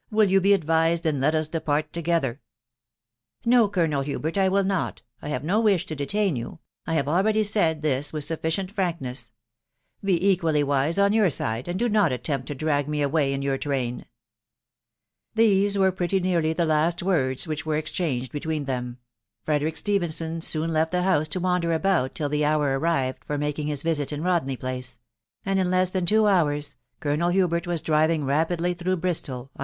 Will 0.12 0.28
you 0.28 0.40
be 0.40 0.54
ad 0.54 0.62
vised, 0.64 1.04
and 1.06 1.18
let 1.18 1.34
us 1.34 1.48
depart 1.48 1.92
together?"" 1.92 2.40
No, 3.54 3.68
Colonel 3.68 4.02
Hubert, 4.02 4.38
I 4.38 4.48
will 4.48 4.62
not. 4.62 5.02
I 5.20 5.28
have 5.30 5.42
no 5.42 5.58
wish 5.58 5.86
to 5.86 5.96
detain 5.96 6.36
you,.... 6.36 6.60
I 6.86 6.94
have 6.94 7.08
already 7.08 7.42
said 7.42 7.82
this 7.82 8.12
with 8.12 8.22
sufficient 8.22 8.70
frankness; 8.70 9.32
be 10.04 10.24
equally 10.24 10.62
wise 10.62 11.00
on 11.00 11.12
your 11.12 11.30
side, 11.30 11.66
and 11.66 11.80
do 11.80 11.88
not 11.88 12.12
attempt 12.12 12.46
to 12.46 12.54
drag 12.54 12.86
me 12.86 13.02
away 13.02 13.32
in 13.32 13.42
your 13.42 13.58
train/9 13.58 14.04
These 15.34 15.76
were 15.76 15.90
pretty 15.90 16.20
nearly 16.20 16.52
the 16.52 16.64
last 16.64 17.02
words 17.02 17.48
which 17.48 17.66
were 17.66 17.74
ex 17.74 17.90
changed 17.90 18.30
between 18.30 18.66
them; 18.66 18.98
Frederick 19.42 19.76
Stephenson 19.76 20.40
soon 20.40 20.72
left 20.72 20.92
the 20.92 21.02
house 21.02 21.26
to 21.26 21.40
wander 21.40 21.72
about 21.72 22.14
till 22.14 22.28
the 22.28 22.44
hour 22.44 22.78
arrived 22.78 23.24
for 23.24 23.36
making 23.36 23.66
his 23.66 23.82
•visit 23.82 24.12
in 24.12 24.22
Rodney 24.22 24.56
Place; 24.56 25.00
and 25.44 25.58
in 25.58 25.72
less 25.72 25.90
than 25.90 26.06
Vno 26.06 26.18
Yvwa% 26.22 26.76
Ca&ssb&. 27.00 27.00
£66 27.00 27.00
THE 27.00 27.08
WIDOW 27.08 27.16
BARXABr. 27.16 27.32
Hubert 27.32 27.66
was 27.66 27.82
driving 27.82 28.24
rapidly 28.24 28.74
through 28.74 28.96
Bristol 28.98 29.50
an. 29.56 29.60